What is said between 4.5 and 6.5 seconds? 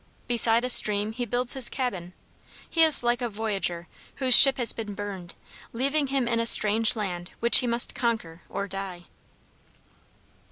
has been burned, leaving him in a